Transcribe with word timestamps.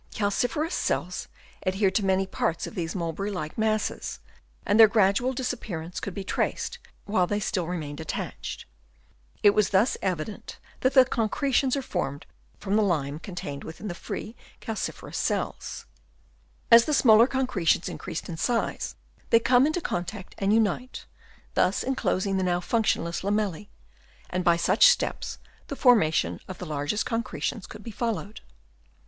Calciferous 0.15 0.73
cells 0.73 1.27
adhered 1.63 1.93
to 1.93 2.03
many 2.03 2.25
parts 2.25 2.65
of 2.65 2.73
these 2.73 2.95
mulberry 2.95 3.29
like 3.29 3.55
masses, 3.55 4.17
and 4.65 4.79
their 4.79 4.87
gradual 4.87 5.31
disappearance 5.31 5.99
could 5.99 6.15
be 6.15 6.23
traced 6.23 6.79
while 7.05 7.27
they 7.27 7.39
still 7.39 7.67
remained 7.67 7.99
attached. 7.99 8.65
It 9.43 9.51
was 9.51 9.69
thus 9.69 9.97
evident 10.01 10.57
that 10.79 10.95
the 10.95 11.05
concretions 11.05 11.75
are 11.75 11.83
formed 11.83 12.25
from 12.59 12.77
the 12.77 12.81
lime 12.81 13.19
contained 13.19 13.63
within 13.63 13.89
the 13.89 13.93
E 13.93 13.93
50 13.93 14.07
HABITS 14.07 14.25
OF 14.25 14.25
WOKMS. 14.25 14.25
Chap. 14.25 14.37
I. 14.41 14.41
free 14.41 14.59
calciferous 15.13 15.17
cells. 15.19 15.85
As 16.71 16.85
the 16.85 16.95
smaller 16.95 17.27
concre 17.27 17.63
tions 17.67 17.87
increase 17.87 18.27
in 18.27 18.37
size, 18.37 18.95
they 19.29 19.39
come 19.39 19.67
into 19.67 19.81
contact 19.81 20.33
and 20.39 20.51
unite, 20.51 21.05
thus 21.53 21.83
enclosing 21.83 22.37
the 22.37 22.43
now 22.43 22.59
functionless 22.59 23.21
lamellse; 23.21 23.67
and 24.31 24.43
by 24.43 24.57
such 24.57 24.87
steps 24.87 25.37
the 25.67 25.75
formation 25.75 26.39
of 26.47 26.57
the 26.57 26.65
largest 26.65 27.05
concretions 27.05 27.67
could 27.67 27.83
be 27.83 27.91
followed. 27.91 28.41